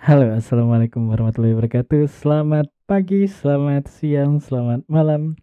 Halo, 0.00 0.32
assalamualaikum 0.32 1.12
warahmatullahi 1.12 1.52
wabarakatuh. 1.52 2.08
Selamat 2.08 2.72
pagi, 2.88 3.28
selamat 3.28 3.84
siang, 3.84 4.40
selamat 4.40 4.88
malam. 4.88 5.36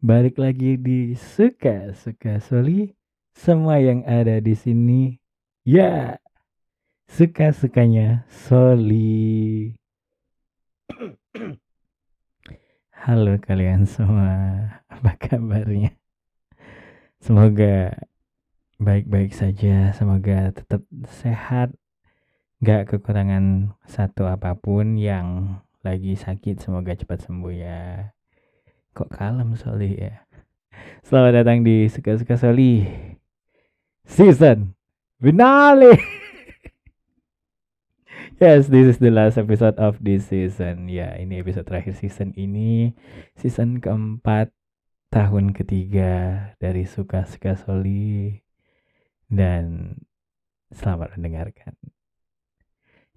Balik 0.00 0.40
lagi 0.40 0.80
di 0.80 1.12
Suka 1.12 1.92
Suka 1.92 2.40
Soli. 2.40 2.88
Semua 3.36 3.76
yang 3.76 4.08
ada 4.08 4.40
di 4.40 4.56
sini, 4.56 5.12
ya 5.60 6.16
suka 7.04 7.52
sukanya 7.52 8.24
Soli. 8.32 9.76
Halo 13.04 13.36
kalian 13.44 13.84
semua, 13.84 14.32
apa 14.88 15.20
kabarnya? 15.20 15.92
Semoga 17.20 17.92
baik-baik 18.80 19.36
saja, 19.36 19.92
semoga 19.92 20.48
tetap 20.56 20.80
sehat, 21.20 21.76
gak 22.58 22.90
kekurangan 22.90 23.70
satu 23.86 24.26
apa 24.26 24.58
pun 24.58 24.98
yang 24.98 25.62
lagi 25.86 26.18
sakit 26.18 26.58
semoga 26.58 26.90
cepat 26.98 27.22
sembuh 27.22 27.54
ya. 27.54 28.10
Kok 28.98 29.14
kalem 29.14 29.54
Soli 29.54 29.94
ya? 29.94 30.26
Selamat 31.06 31.42
datang 31.42 31.62
di 31.62 31.86
suka-suka 31.86 32.34
Soli 32.34 32.82
season 34.02 34.74
finale. 35.22 35.94
Yes 38.38 38.70
this 38.70 38.86
is 38.86 38.98
the 39.02 39.10
last 39.10 39.34
episode 39.34 39.74
of 39.82 39.98
this 39.98 40.30
season. 40.30 40.86
Ya 40.86 41.10
ini 41.18 41.42
episode 41.42 41.66
terakhir 41.66 41.98
season 41.98 42.30
ini. 42.38 42.94
Season 43.34 43.82
keempat 43.82 44.54
tahun 45.10 45.58
ketiga 45.58 46.54
dari 46.62 46.86
suka-suka 46.86 47.58
Soli 47.58 48.38
dan 49.26 49.98
selamat 50.70 51.18
mendengarkan 51.18 51.74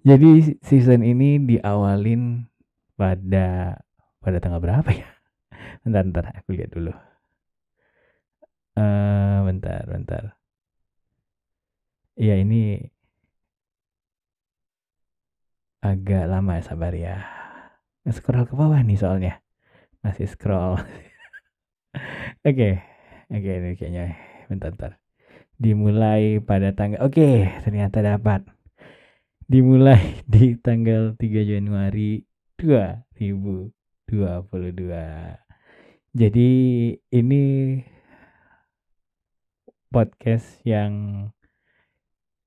jadi 0.02 0.58
season 0.66 1.06
ini 1.06 1.38
diawalin 1.38 2.50
pada 2.98 3.78
pada 4.18 4.38
tanggal 4.42 4.62
berapa 4.62 4.90
ya? 4.90 5.08
Bentar, 5.82 6.06
bentar, 6.06 6.24
aku 6.38 6.54
lihat 6.54 6.70
dulu. 6.70 6.94
Uh, 8.78 9.42
bentar, 9.46 9.82
bentar. 9.86 10.38
Iya 12.14 12.38
ini 12.38 12.86
agak 15.82 16.30
lama 16.30 16.62
sabar 16.62 16.94
ya. 16.94 17.18
Scroll 18.06 18.46
ke 18.46 18.54
bawah 18.54 18.78
nih 18.82 18.98
soalnya. 18.98 19.42
Masih 20.02 20.26
scroll. 20.30 20.78
Oke, 22.42 22.42
oke 22.42 22.50
okay. 22.50 22.72
okay, 23.30 23.54
ini 23.54 23.70
kayaknya 23.78 24.04
bentar, 24.50 24.74
bentar. 24.74 24.92
Dimulai 25.62 26.42
pada 26.42 26.74
tanggal. 26.74 26.98
Oke, 27.06 27.22
okay, 27.22 27.36
ternyata 27.62 28.02
dapat 28.02 28.42
dimulai 29.52 30.16
di 30.32 30.56
tanggal 30.56 31.12
3 31.20 31.44
Januari 31.44 32.24
2022. 32.56 33.68
Jadi 36.16 36.50
ini 37.12 37.44
podcast 39.92 40.56
yang 40.64 41.28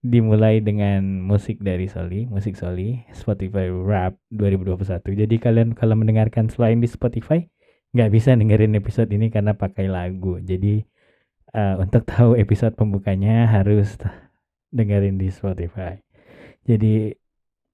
dimulai 0.02 0.66
dengan 0.66 1.22
musik 1.22 1.62
dari 1.62 1.86
Soli, 1.86 2.25
musik 2.25 2.58
Soli, 2.58 3.06
Spotify 3.14 3.69
Rap 3.69 4.17
2021. 4.34 5.06
Jadi 5.14 5.36
kalian 5.38 5.78
kalau 5.78 5.94
mendengarkan 5.94 6.50
selain 6.50 6.81
di 6.81 6.90
Spotify, 6.90 7.45
nggak 7.94 8.09
bisa 8.09 8.34
dengerin 8.34 8.73
episode 8.73 9.14
ini 9.14 9.30
karena 9.30 9.53
pakai 9.53 9.86
lagu. 9.86 10.42
Jadi 10.42 10.81
uh, 11.53 11.78
untuk 11.78 12.02
tahu 12.09 12.34
episode 12.34 12.73
pembukanya 12.73 13.45
harus 13.45 13.94
dengerin 14.78 15.22
di 15.22 15.30
Spotify. 15.30 16.05
Jadi 16.66 17.13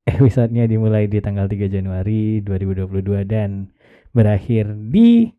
episodenya 0.11 0.67
dimulai 0.67 1.07
di 1.07 1.23
tanggal 1.23 1.47
3 1.47 1.71
Januari 1.71 2.43
2022 2.43 3.23
dan 3.25 3.71
berakhir 4.11 4.75
di 4.91 5.31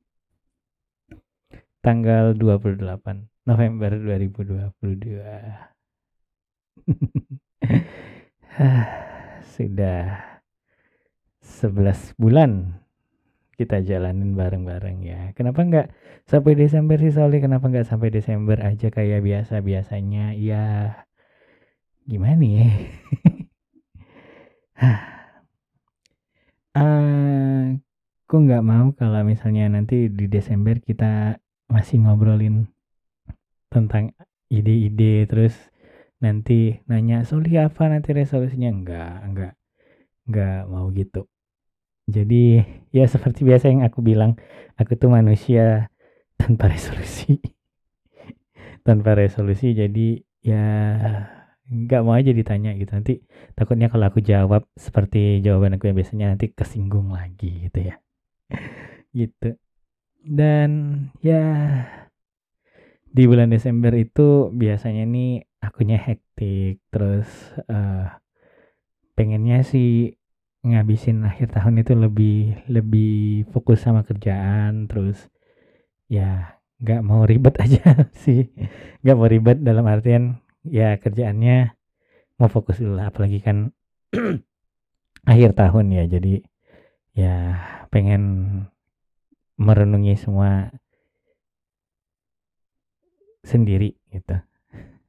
tanggal 1.85 2.33
28 2.33 2.81
November 3.45 3.93
2022. 3.93 5.21
Sudah 9.53 10.01
11 11.43 12.15
bulan 12.17 12.81
kita 13.59 13.85
jalanin 13.85 14.35
bareng-bareng 14.35 14.99
ya. 15.05 15.21
Kenapa 15.37 15.63
nggak 15.63 15.87
sampai 16.27 16.57
Desember 16.57 16.97
sih 16.99 17.13
Soli? 17.13 17.39
Kenapa 17.39 17.69
nggak 17.69 17.87
sampai 17.87 18.09
Desember 18.09 18.57
aja 18.59 18.89
kayak 18.89 19.23
biasa-biasanya? 19.23 20.35
Ya 20.39 20.97
gimana 22.07 22.43
ya? 22.43 22.67
uh, 24.83 24.99
aku 28.27 28.35
nggak 28.49 28.65
mau 28.65 28.91
kalau 28.97 29.23
misalnya 29.29 29.69
nanti 29.69 30.09
di 30.09 30.27
Desember 30.27 30.81
kita 30.81 31.37
masih 31.69 32.01
ngobrolin 32.05 32.69
tentang 33.73 34.13
ide-ide 34.53 35.25
terus 35.25 35.57
nanti 36.23 36.81
nanya 36.87 37.25
Soli 37.29 37.57
apa 37.59 37.89
nanti 37.89 38.13
resolusinya? 38.17 38.71
Enggak 38.73 39.13
enggak 39.27 39.53
enggak 40.29 40.59
mau 40.69 40.87
gitu. 40.93 41.27
Jadi 42.07 42.63
ya 42.97 43.05
seperti 43.09 43.45
biasa 43.45 43.69
yang 43.69 43.83
aku 43.85 44.01
bilang 44.01 44.39
aku 44.81 44.97
tuh 44.97 45.11
manusia 45.11 45.93
tanpa 46.41 46.69
resolusi. 46.73 47.37
Tanpa 48.83 49.15
resolusi 49.15 49.77
jadi 49.77 50.19
ya 50.43 50.65
nggak 51.73 52.03
mau 52.05 52.15
aja 52.15 52.31
ditanya 52.37 52.77
gitu. 52.77 52.93
Nanti 52.93 53.25
takutnya 53.57 53.89
kalau 53.89 54.13
aku 54.13 54.21
jawab 54.21 54.69
seperti 54.77 55.41
jawaban 55.41 55.81
aku 55.81 55.89
yang 55.89 55.97
biasanya 55.97 56.27
nanti 56.37 56.53
kesinggung 56.53 57.17
lagi 57.17 57.69
gitu 57.69 57.93
ya. 57.93 57.97
Gitu. 59.13 59.61
Dan 60.25 60.71
ya 61.21 61.45
di 63.13 63.23
bulan 63.29 63.53
Desember 63.53 63.93
itu 63.93 64.49
biasanya 64.53 65.05
nih 65.05 65.45
akunya 65.61 66.01
hektik 66.01 66.81
terus 66.89 67.29
uh, 67.69 68.09
pengennya 69.13 69.61
sih 69.69 70.17
ngabisin 70.65 71.29
akhir 71.29 71.53
tahun 71.53 71.85
itu 71.85 71.93
lebih 71.93 72.39
lebih 72.73 73.45
fokus 73.53 73.85
sama 73.85 74.07
kerjaan 74.07 74.89
terus 74.89 75.29
ya 76.09 76.57
nggak 76.83 77.01
mau 77.07 77.23
ribet 77.29 77.55
aja 77.65 78.09
sih. 78.17 78.51
Nggak 79.05 79.17
mau 79.17 79.29
ribet 79.31 79.59
dalam 79.63 79.85
artian 79.87 80.43
ya 80.67 80.99
kerjaannya 80.99 81.75
mau 82.39 82.51
fokus 82.51 82.79
dulu 82.79 82.99
lah 82.99 83.11
apalagi 83.11 83.39
kan 83.43 83.71
akhir 85.31 85.55
tahun 85.55 85.87
ya 85.95 86.05
jadi 86.11 86.35
ya 87.13 87.37
pengen 87.93 88.23
merenungi 89.61 90.17
semua 90.19 90.73
sendiri 93.43 93.99
gitu. 94.11 94.39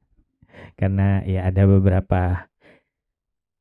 Karena 0.78 1.22
ya 1.26 1.48
ada 1.48 1.64
beberapa 1.66 2.50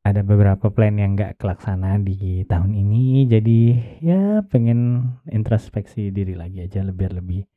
ada 0.04 0.20
beberapa 0.20 0.68
plan 0.68 1.00
yang 1.00 1.16
gak 1.16 1.40
kelaksana 1.40 1.96
di 2.04 2.44
tahun 2.44 2.76
ini 2.76 3.24
jadi 3.24 3.60
ya 4.04 4.22
pengen 4.44 5.08
introspeksi 5.32 6.12
diri 6.12 6.36
lagi 6.36 6.60
aja 6.60 6.84
lebih 6.84 7.16
lebih 7.16 7.48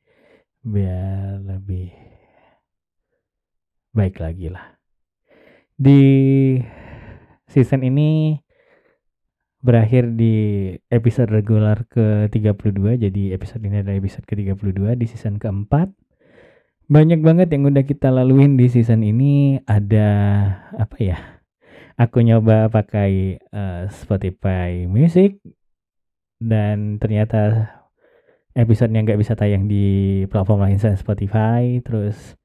biar 0.63 1.43
lebih 1.43 1.91
baik 3.97 4.21
lagi 4.21 4.53
lah. 4.53 4.77
Di 5.73 6.01
season 7.49 7.81
ini 7.81 8.37
berakhir 9.57 10.13
di 10.13 10.69
episode 10.93 11.33
regular 11.33 11.89
ke-32 11.89 13.09
jadi 13.09 13.23
episode 13.33 13.65
ini 13.65 13.81
adalah 13.81 13.97
episode 13.97 14.29
ke-32 14.29 14.93
di 15.01 15.05
season 15.09 15.41
keempat. 15.41 15.89
Banyak 16.87 17.19
banget 17.25 17.51
yang 17.51 17.67
udah 17.67 17.83
kita 17.83 18.13
laluin 18.13 18.55
di 18.55 18.69
season 18.69 19.01
ini. 19.01 19.59
Ada 19.65 20.09
apa 20.77 20.97
ya 21.01 21.17
aku 21.97 22.21
nyoba 22.21 22.69
pakai 22.69 23.41
uh, 23.49 23.89
Spotify 23.89 24.85
Music. 24.85 25.41
Dan 26.37 27.01
ternyata 27.01 27.73
episodenya 28.53 29.01
nggak 29.01 29.19
bisa 29.19 29.33
tayang 29.33 29.65
di 29.65 30.23
platform 30.29 30.63
lain 30.63 30.77
selain 30.77 31.01
Spotify. 31.01 31.81
Terus 31.81 32.37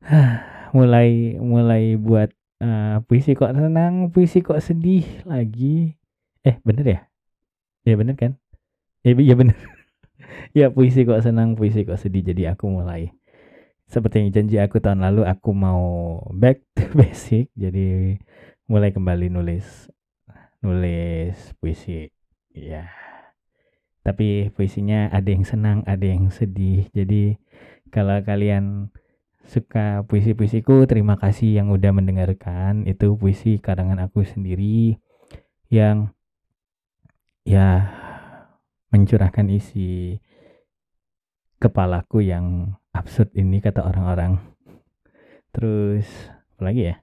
mulai 0.76 1.36
mulai 1.40 1.96
buat 2.00 2.32
uh, 2.64 3.04
puisi 3.04 3.36
kok 3.36 3.52
senang, 3.52 4.08
puisi 4.12 4.40
kok 4.40 4.60
sedih 4.62 5.04
lagi. 5.28 5.96
Eh, 6.44 6.56
bener 6.64 6.86
ya? 6.86 7.00
Ya 7.84 7.94
bener 7.96 8.16
kan? 8.16 8.32
Ya, 9.04 9.16
ya 9.16 9.34
bener. 9.36 9.56
ya 10.58 10.66
puisi 10.72 11.04
kok 11.04 11.20
senang, 11.24 11.56
puisi 11.56 11.84
kok 11.84 12.00
sedih. 12.00 12.32
Jadi 12.32 12.48
aku 12.48 12.68
mulai 12.68 13.12
seperti 13.90 14.22
yang 14.22 14.30
janji 14.30 14.56
aku 14.62 14.78
tahun 14.78 15.02
lalu 15.02 15.26
aku 15.26 15.50
mau 15.50 15.82
back 16.32 16.62
to 16.76 16.84
basic. 16.96 17.52
Jadi 17.56 18.16
mulai 18.70 18.94
kembali 18.94 19.28
nulis 19.32 19.90
nulis 20.64 21.36
puisi. 21.60 22.08
Ya. 22.52 22.88
Tapi 24.00 24.48
puisinya 24.56 25.12
ada 25.12 25.28
yang 25.28 25.44
senang, 25.44 25.84
ada 25.84 26.08
yang 26.08 26.32
sedih. 26.32 26.88
Jadi 26.96 27.36
kalau 27.92 28.16
kalian 28.24 28.88
suka 29.50 30.06
puisi-puisiku, 30.06 30.86
terima 30.86 31.18
kasih 31.18 31.58
yang 31.58 31.74
udah 31.74 31.90
mendengarkan. 31.90 32.86
Itu 32.86 33.18
puisi 33.18 33.58
karangan 33.58 33.98
aku 34.06 34.22
sendiri 34.22 35.02
yang 35.66 36.14
ya 37.42 37.90
mencurahkan 38.94 39.50
isi 39.50 40.22
kepalaku 41.58 42.22
yang 42.22 42.78
absurd 42.94 43.34
ini 43.34 43.58
kata 43.58 43.82
orang-orang. 43.82 44.38
Terus 45.50 46.06
apa 46.54 46.70
lagi 46.70 46.94
ya? 46.94 46.96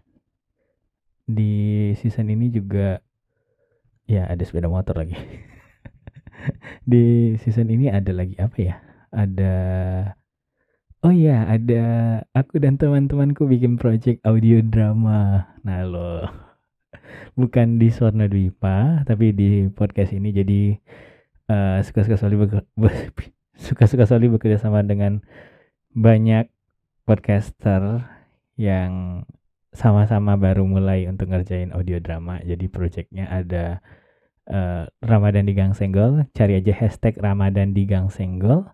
Di 1.28 1.54
season 2.00 2.32
ini 2.32 2.48
juga 2.48 3.04
ya 4.08 4.24
ada 4.24 4.40
sepeda 4.48 4.72
motor 4.72 4.96
lagi. 5.04 5.20
di 6.92 7.36
season 7.44 7.68
ini 7.68 7.92
ada 7.92 8.16
lagi 8.16 8.40
apa 8.40 8.56
ya? 8.56 8.76
Ada 9.12 9.56
Oh 11.06 11.14
iya, 11.14 11.46
ada 11.46 11.84
aku 12.34 12.58
dan 12.58 12.82
teman-temanku 12.82 13.46
bikin 13.46 13.78
project 13.78 14.18
audio 14.26 14.66
drama. 14.66 15.46
Nah, 15.62 15.86
lo 15.86 16.26
bukan 17.40 17.78
di 17.78 17.94
Swarna 17.94 18.26
Dwipa, 18.26 19.06
tapi 19.06 19.30
di 19.30 19.70
podcast 19.70 20.10
ini 20.18 20.34
jadi 20.34 20.74
uh, 21.54 21.86
suka-suka 21.86 22.18
Soli 22.18 22.34
suka-suka 23.70 24.10
Soli 24.10 24.26
bekerja 24.26 24.58
sama 24.58 24.82
dengan 24.82 25.22
banyak 25.94 26.50
podcaster 27.06 28.02
yang 28.58 29.22
sama-sama 29.78 30.34
baru 30.34 30.66
mulai 30.66 31.06
untuk 31.06 31.30
ngerjain 31.30 31.78
audio 31.78 32.02
drama. 32.02 32.42
Jadi 32.42 32.66
projectnya 32.74 33.30
ada 33.30 33.86
uh, 34.50 34.90
Ramadan 35.06 35.46
di 35.46 35.54
Gang 35.54 35.78
Senggol, 35.78 36.26
cari 36.34 36.58
aja 36.58 36.74
hashtag 36.74 37.22
Ramadan 37.22 37.78
di 37.78 37.86
Gang 37.86 38.10
Senggol. 38.10 38.66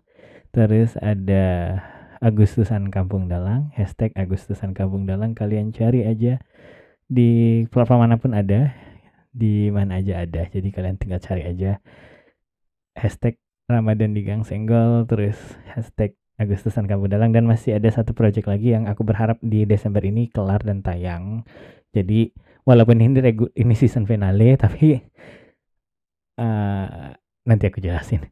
Terus 0.56 0.96
ada 1.04 1.76
Agustusan 2.24 2.88
Kampung 2.88 3.28
Dalang, 3.28 3.68
hashtag 3.76 4.16
Agustusan 4.16 4.72
Kampung 4.72 5.04
Dalang 5.04 5.36
kalian 5.36 5.76
cari 5.76 6.08
aja 6.08 6.40
di 7.04 7.60
platform 7.68 8.08
mana 8.08 8.16
pun 8.16 8.32
ada, 8.32 8.72
di 9.28 9.68
mana 9.68 10.00
aja 10.00 10.24
ada. 10.24 10.48
Jadi 10.48 10.72
kalian 10.72 10.96
tinggal 10.96 11.20
cari 11.20 11.44
aja 11.44 11.84
hashtag 12.96 13.36
Ramadan 13.68 14.16
di 14.16 14.24
Gang 14.24 14.40
Senggol, 14.40 15.04
terus 15.04 15.36
hashtag 15.76 16.16
Agustusan 16.40 16.88
Kampung 16.88 17.12
Dalang 17.12 17.36
dan 17.36 17.44
masih 17.44 17.76
ada 17.76 17.92
satu 17.92 18.16
project 18.16 18.48
lagi 18.48 18.72
yang 18.72 18.88
aku 18.88 19.04
berharap 19.04 19.36
di 19.44 19.68
Desember 19.68 20.00
ini 20.00 20.32
kelar 20.32 20.64
dan 20.64 20.80
tayang. 20.80 21.44
Jadi 21.92 22.32
walaupun 22.64 23.04
ini 23.04 23.20
regu 23.20 23.52
ini 23.52 23.76
season 23.76 24.08
finale 24.08 24.56
tapi 24.64 24.96
uh, 26.40 27.12
nanti 27.44 27.64
aku 27.68 27.84
jelasin. 27.84 28.24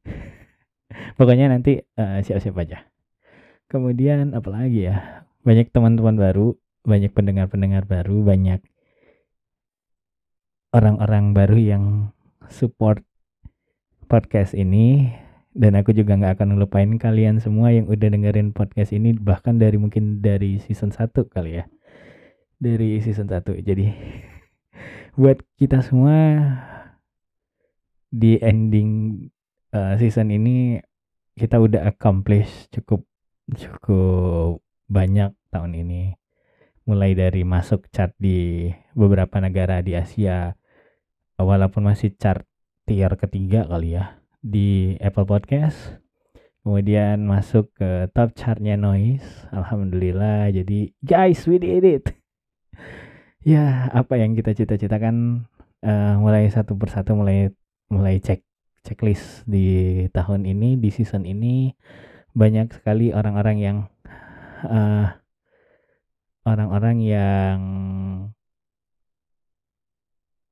Pokoknya 1.21 1.53
nanti 1.53 1.77
uh, 2.01 2.25
siap-siap 2.25 2.57
aja. 2.57 2.92
Kemudian 3.73 4.37
apalagi 4.37 4.93
ya? 4.93 5.25
Banyak 5.49 5.73
teman-teman 5.73 6.21
baru, 6.21 6.61
banyak 6.85 7.17
pendengar-pendengar 7.17 7.89
baru, 7.89 8.21
banyak 8.21 8.61
orang-orang 10.77 11.33
baru 11.33 11.57
yang 11.57 11.85
support 12.53 13.01
podcast 14.09 14.53
ini 14.53 15.09
dan 15.53 15.77
aku 15.77 15.93
juga 15.93 16.17
nggak 16.17 16.41
akan 16.41 16.57
ngelupain 16.57 16.93
kalian 16.97 17.41
semua 17.41 17.73
yang 17.73 17.85
udah 17.89 18.09
dengerin 18.09 18.57
podcast 18.57 18.93
ini 18.97 19.13
bahkan 19.13 19.61
dari 19.61 19.77
mungkin 19.77 20.25
dari 20.25 20.61
season 20.65 20.93
1 20.93 21.13
kali 21.29 21.61
ya 21.61 21.65
dari 22.57 23.01
season 23.05 23.29
1 23.29 23.53
jadi 23.61 23.87
buat 25.21 25.45
kita 25.61 25.85
semua 25.85 26.17
di 28.09 28.41
ending 28.41 29.29
uh, 29.77 29.97
season 30.01 30.33
ini 30.33 30.81
kita 31.37 31.61
udah 31.61 31.85
accomplish 31.85 32.69
cukup 32.73 33.05
cukup 33.51 34.63
banyak 34.87 35.35
tahun 35.51 35.73
ini. 35.75 36.03
Mulai 36.83 37.15
dari 37.15 37.47
masuk 37.47 37.87
chart 37.95 38.15
di 38.19 38.71
beberapa 38.93 39.39
negara 39.39 39.79
di 39.83 39.95
Asia, 39.95 40.59
walaupun 41.39 41.87
masih 41.87 42.15
chart 42.19 42.43
tier 42.87 43.15
ketiga 43.15 43.67
kali 43.67 43.95
ya 43.95 44.19
di 44.43 44.99
Apple 44.99 45.27
Podcast. 45.27 46.03
Kemudian 46.63 47.27
masuk 47.27 47.75
ke 47.75 48.07
top 48.15 48.39
chartnya 48.39 48.79
Noise. 48.79 49.51
Alhamdulillah. 49.51 50.51
Jadi 50.55 50.95
guys, 51.03 51.43
we 51.51 51.59
did 51.59 51.83
it. 51.83 52.15
ya, 53.43 53.91
apa 53.91 54.15
yang 54.19 54.39
kita 54.39 54.55
cita-citakan 54.55 55.47
uh, 55.83 56.15
mulai 56.23 56.47
satu 56.51 56.79
persatu 56.79 57.19
mulai 57.19 57.51
mulai 57.91 58.23
cek 58.23 58.47
checklist 58.83 59.47
di 59.47 60.07
tahun 60.11 60.47
ini, 60.47 60.79
di 60.79 60.91
season 60.91 61.27
ini 61.27 61.75
banyak 62.33 62.73
sekali 62.73 63.13
orang-orang 63.13 63.57
yang 63.61 63.79
eh, 64.65 65.09
orang-orang 66.49 66.97
yang 67.05 67.61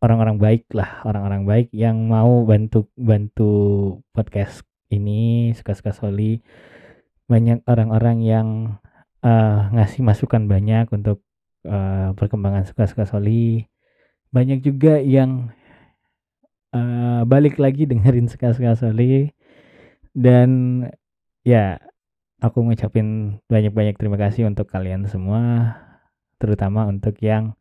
orang-orang 0.00 0.40
baik 0.40 0.64
lah 0.72 1.04
orang-orang 1.04 1.44
baik 1.44 1.68
yang 1.76 2.08
mau 2.08 2.48
bantu 2.48 2.88
bantu 2.96 3.52
podcast 4.16 4.64
ini 4.90 5.54
suka-suka 5.54 5.94
soli. 5.94 6.42
Banyak 7.30 7.62
orang-orang 7.64 8.18
yang 8.26 8.48
uh, 9.22 9.60
ngasih 9.70 10.02
masukan 10.02 10.50
banyak 10.50 10.90
untuk 10.90 11.22
uh, 11.64 12.10
perkembangan 12.18 12.66
suka-suka 12.66 13.06
soli. 13.06 13.70
Banyak 14.34 14.66
juga 14.66 14.98
yang 14.98 15.54
uh, 16.74 17.22
balik 17.22 17.56
lagi 17.62 17.86
dengerin 17.86 18.26
suka-suka 18.26 18.74
soli. 18.74 19.30
Dan 20.10 20.82
ya 21.46 21.80
aku 22.40 22.64
ngucapin 22.64 23.40
banyak-banyak 23.48 23.96
terima 23.96 24.16
kasih 24.16 24.48
untuk 24.48 24.68
kalian 24.68 25.08
semua 25.08 25.76
terutama 26.40 26.88
untuk 26.88 27.16
yang 27.20 27.56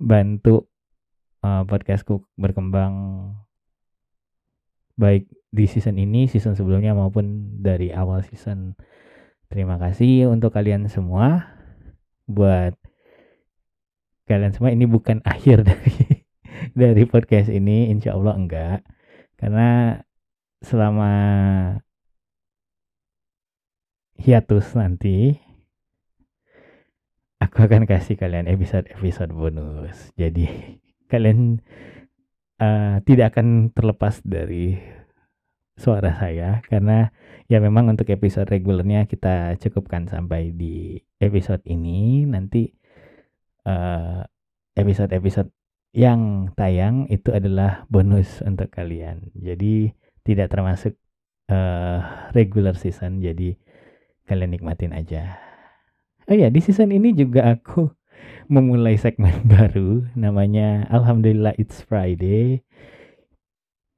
bantu 0.00 0.72
uh, 1.44 1.62
podcastku 1.68 2.24
berkembang 2.38 2.94
baik 4.96 5.28
di 5.52 5.68
season 5.68 6.00
ini, 6.00 6.30
season 6.30 6.56
sebelumnya 6.56 6.96
maupun 6.96 7.58
dari 7.60 7.92
awal 7.92 8.24
season. 8.24 8.78
Terima 9.52 9.76
kasih 9.76 10.32
untuk 10.32 10.56
kalian 10.56 10.88
semua. 10.88 11.52
Buat 12.24 12.78
kalian 14.24 14.56
semua 14.56 14.72
ini 14.72 14.88
bukan 14.88 15.20
akhir 15.28 15.68
dari 15.68 16.24
dari 16.72 17.02
podcast 17.04 17.52
ini, 17.52 17.92
insya 17.92 18.16
Allah 18.16 18.32
enggak. 18.38 18.80
Karena 19.36 20.00
selama 20.64 21.12
hiatus 24.18 24.76
nanti 24.76 25.40
aku 27.42 27.66
akan 27.66 27.90
kasih 27.90 28.14
kalian 28.14 28.46
episode-episode 28.46 29.34
bonus. 29.34 30.14
Jadi 30.14 30.46
kalian 31.12 31.58
uh, 32.62 33.02
tidak 33.02 33.34
akan 33.36 33.74
terlepas 33.74 34.22
dari 34.22 34.78
suara 35.72 36.14
saya 36.14 36.60
karena 36.68 37.10
ya 37.50 37.58
memang 37.58 37.90
untuk 37.90 38.06
episode 38.12 38.46
regulernya 38.46 39.08
kita 39.08 39.56
cukupkan 39.58 40.06
sampai 40.06 40.54
di 40.54 41.02
episode 41.18 41.66
ini. 41.66 42.22
Nanti 42.28 42.70
uh, 43.66 44.22
episode-episode 44.78 45.50
yang 45.92 46.48
tayang 46.56 47.04
itu 47.12 47.34
adalah 47.34 47.84
bonus 47.92 48.40
untuk 48.40 48.72
kalian. 48.72 49.28
Jadi 49.36 49.92
tidak 50.24 50.48
termasuk 50.54 50.96
uh, 51.52 52.30
regular 52.32 52.78
season. 52.78 53.20
Jadi 53.20 53.52
kalian 54.32 54.56
nikmatin 54.56 54.96
aja. 54.96 55.36
Oh 56.24 56.32
ya, 56.32 56.48
di 56.48 56.64
season 56.64 56.88
ini 56.88 57.12
juga 57.12 57.52
aku 57.52 57.92
memulai 58.54 58.96
segmen 58.96 59.44
baru 59.52 60.08
namanya 60.16 60.88
Alhamdulillah 60.88 61.52
It's 61.60 61.84
Friday. 61.84 62.64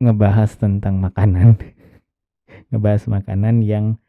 Ngebahas 0.02 0.58
tentang 0.58 0.98
makanan. 0.98 1.54
Ngebahas 2.74 3.06
makanan 3.06 3.62
yang 3.62 4.02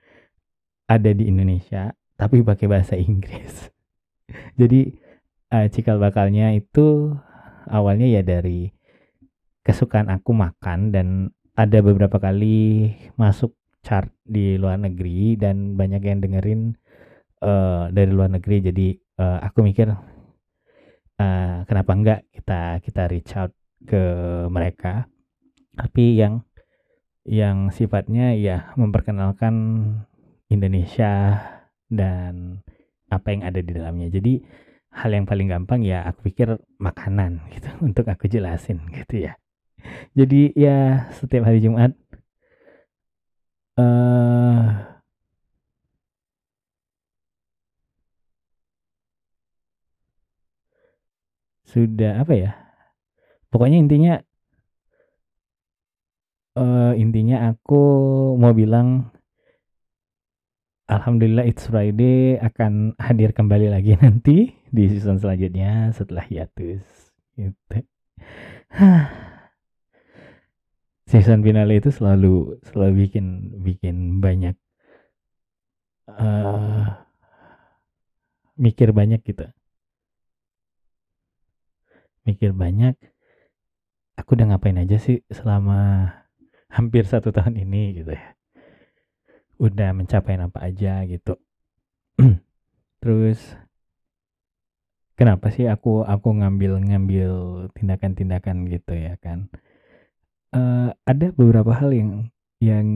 ada 0.90 1.14
di 1.14 1.30
Indonesia 1.30 1.94
tapi 2.18 2.42
pakai 2.42 2.66
bahasa 2.66 2.98
Inggris. 2.98 3.70
Jadi 4.58 4.90
uh, 5.54 5.68
cikal 5.70 6.02
bakalnya 6.02 6.56
itu 6.58 7.14
awalnya 7.70 8.10
ya 8.10 8.26
dari 8.26 8.72
kesukaan 9.62 10.10
aku 10.10 10.32
makan 10.34 10.90
dan 10.90 11.08
ada 11.54 11.80
beberapa 11.86 12.18
kali 12.18 12.94
masuk 13.20 13.54
chart 13.84 14.15
di 14.26 14.58
luar 14.58 14.82
negeri 14.82 15.38
dan 15.38 15.78
banyak 15.78 16.02
yang 16.02 16.20
dengerin 16.20 16.62
uh, 17.46 17.94
dari 17.94 18.12
luar 18.12 18.34
negeri. 18.34 18.58
Jadi 18.66 18.88
uh, 19.22 19.40
aku 19.46 19.62
mikir 19.62 19.94
uh, 19.94 21.58
kenapa 21.70 21.92
enggak 21.94 22.20
kita 22.34 22.82
kita 22.82 23.02
reach 23.08 23.32
out 23.38 23.54
ke 23.86 24.02
mereka. 24.50 25.06
Tapi 25.78 26.18
yang 26.18 26.42
yang 27.26 27.70
sifatnya 27.74 28.34
ya 28.38 28.74
memperkenalkan 28.78 29.54
Indonesia 30.50 31.42
dan 31.90 32.62
apa 33.10 33.28
yang 33.34 33.42
ada 33.46 33.60
di 33.62 33.72
dalamnya. 33.74 34.10
Jadi 34.10 34.42
hal 34.96 35.12
yang 35.12 35.26
paling 35.28 35.52
gampang 35.52 35.84
ya 35.84 36.08
aku 36.08 36.32
pikir 36.32 36.56
makanan 36.80 37.44
gitu 37.52 37.70
untuk 37.88 38.10
aku 38.10 38.26
jelasin 38.26 38.82
gitu 38.94 39.30
ya. 39.30 39.38
Jadi 40.18 40.50
ya 40.58 41.10
setiap 41.14 41.46
hari 41.46 41.62
Jumat 41.62 41.94
uh, 43.80 44.70
sudah 51.68 52.24
apa 52.24 52.34
ya? 52.34 52.52
Pokoknya 53.52 53.78
intinya 53.80 54.14
uh, 56.60 56.94
intinya 56.96 57.52
aku 57.52 57.84
mau 58.40 58.56
bilang 58.56 59.12
Alhamdulillah 60.86 61.50
It's 61.50 61.66
Friday 61.66 62.38
akan 62.38 62.94
hadir 63.02 63.34
kembali 63.34 63.74
lagi 63.74 63.98
nanti 64.04 64.54
di 64.70 64.84
season 64.86 65.18
selanjutnya 65.18 65.90
setelah 65.92 66.24
hiatus 66.24 66.84
gitu. 67.36 67.84
Season 71.16 71.40
finale 71.48 71.80
itu 71.80 71.96
selalu 71.96 72.60
selalu 72.68 73.08
bikin 73.08 73.56
bikin 73.64 74.20
banyak 74.20 74.60
uh, 76.12 76.92
mikir 78.60 78.92
banyak 78.92 79.24
gitu. 79.24 79.48
Mikir 82.28 82.52
banyak 82.52 83.00
aku 84.20 84.36
udah 84.36 84.52
ngapain 84.52 84.76
aja 84.76 85.00
sih 85.00 85.24
selama 85.32 86.12
hampir 86.68 87.08
satu 87.08 87.32
tahun 87.32 87.64
ini? 87.64 88.04
gitu 88.04 88.12
ya. 88.12 88.36
Udah 89.56 89.96
mencapai 89.96 90.36
apa 90.36 90.68
aja? 90.68 91.00
gitu. 91.08 91.40
Terus 93.00 93.40
kenapa 95.16 95.48
sih 95.48 95.64
aku 95.72 96.04
aku 96.04 96.28
ngambil 96.44 96.84
ngambil 96.84 97.32
tindakan-tindakan 97.72 98.68
gitu 98.68 99.00
ya 99.00 99.16
kan 99.16 99.48
uh, 100.56 100.90
ada 101.04 101.28
beberapa 101.36 101.76
hal 101.76 101.92
yang 101.92 102.32
yang 102.64 102.88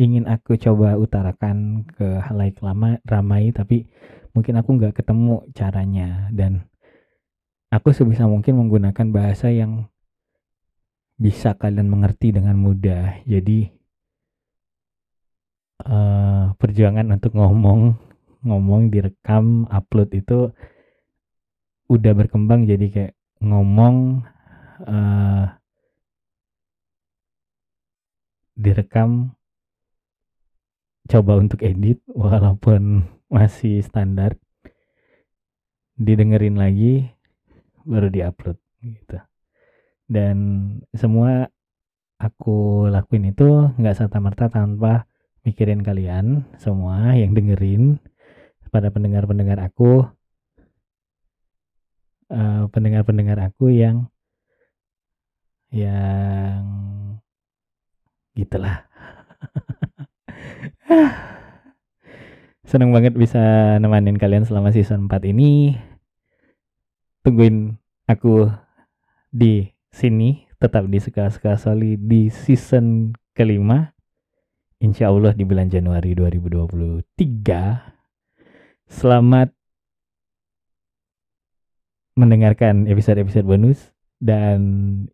ingin 0.00 0.24
aku 0.24 0.56
coba 0.56 0.96
utarakan 0.96 1.84
ke 1.88 2.20
halayak 2.24 2.60
lama 2.64 3.00
ramai 3.04 3.52
tapi 3.52 3.88
mungkin 4.36 4.60
aku 4.60 4.76
nggak 4.76 5.00
ketemu 5.00 5.44
caranya. 5.56 6.28
Dan 6.28 6.68
aku 7.72 7.92
sebisa 7.96 8.28
mungkin 8.28 8.60
menggunakan 8.60 9.06
bahasa 9.08 9.48
yang 9.48 9.88
bisa 11.16 11.56
kalian 11.56 11.88
mengerti 11.88 12.36
dengan 12.36 12.60
mudah. 12.60 13.24
Jadi 13.24 13.72
uh, 15.88 16.52
perjuangan 16.60 17.08
untuk 17.16 17.32
ngomong 17.32 17.96
ngomong 18.44 18.92
direkam 18.92 19.64
upload 19.72 20.12
itu 20.12 20.52
udah 21.88 22.12
berkembang. 22.12 22.68
Jadi 22.68 22.86
kayak 22.92 23.14
ngomong 23.40 24.20
uh, 24.84 25.55
direkam 28.56 29.36
coba 31.06 31.38
untuk 31.38 31.62
edit 31.62 32.02
walaupun 32.10 33.06
masih 33.36 33.84
standar. 33.84 34.34
Didengerin 35.96 36.60
lagi 36.60 37.08
baru 37.86 38.12
diupload 38.12 38.58
gitu. 38.84 39.16
Dan 40.04 40.36
semua 40.92 41.48
aku 42.20 42.88
lakuin 42.88 43.32
itu 43.32 43.72
nggak 43.76 43.96
serta 43.96 44.18
merta 44.20 44.52
tanpa 44.52 45.08
mikirin 45.44 45.80
kalian 45.80 46.44
semua 46.58 47.14
yang 47.16 47.32
dengerin 47.32 48.02
pada 48.68 48.92
pendengar-pendengar 48.92 49.56
aku 49.62 50.04
uh, 52.28 52.64
pendengar-pendengar 52.72 53.38
aku 53.40 53.72
yang 53.72 54.10
yang 55.70 56.85
gitulah. 58.36 58.84
Seneng 62.70 62.92
banget 62.92 63.16
bisa 63.16 63.76
nemanin 63.80 64.20
kalian 64.20 64.44
selama 64.44 64.70
season 64.70 65.08
4 65.08 65.32
ini. 65.32 65.80
Tungguin 67.24 67.80
aku 68.06 68.52
di 69.32 69.72
sini 69.88 70.44
tetap 70.60 70.86
di 70.86 71.00
suka-suka 71.00 71.56
Soli 71.56 71.96
di 71.96 72.28
season 72.28 73.16
kelima. 73.32 73.90
Insya 74.76 75.08
Allah 75.08 75.32
di 75.32 75.40
bulan 75.48 75.72
Januari 75.72 76.12
2023 76.12 77.96
Selamat 78.86 79.50
mendengarkan 82.14 82.86
episode-episode 82.86 83.42
bonus. 83.42 83.90
Dan 84.16 84.60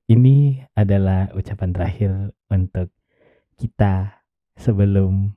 ini 0.07 0.61
adalah 0.77 1.33
ucapan 1.35 1.73
terakhir 1.73 2.11
untuk 2.53 2.93
kita 3.63 4.19
sebelum 4.59 5.31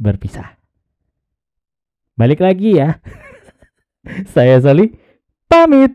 berpisah. 0.00 0.56
Balik 2.16 2.40
lagi 2.40 2.80
ya. 2.80 2.96
Saya 4.32 4.56
Soli 4.64 4.88
pamit 5.44 5.92